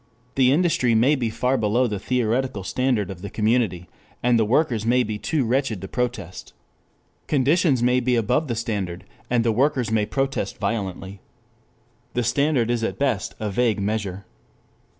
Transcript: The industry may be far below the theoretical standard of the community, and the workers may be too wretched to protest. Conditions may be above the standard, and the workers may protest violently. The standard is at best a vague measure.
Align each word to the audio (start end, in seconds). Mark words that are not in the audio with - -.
The 0.33 0.51
industry 0.51 0.95
may 0.95 1.13
be 1.13 1.29
far 1.29 1.59
below 1.59 1.85
the 1.85 1.99
theoretical 1.99 2.63
standard 2.63 3.11
of 3.11 3.21
the 3.21 3.29
community, 3.29 3.87
and 4.23 4.39
the 4.39 4.45
workers 4.45 4.83
may 4.83 5.03
be 5.03 5.19
too 5.19 5.45
wretched 5.45 5.79
to 5.79 5.87
protest. 5.87 6.53
Conditions 7.27 7.83
may 7.83 7.99
be 7.99 8.15
above 8.15 8.47
the 8.47 8.55
standard, 8.55 9.03
and 9.29 9.43
the 9.45 9.51
workers 9.51 9.91
may 9.91 10.07
protest 10.07 10.57
violently. 10.57 11.21
The 12.15 12.23
standard 12.23 12.71
is 12.71 12.83
at 12.83 12.97
best 12.97 13.35
a 13.39 13.51
vague 13.51 13.79
measure. 13.79 14.25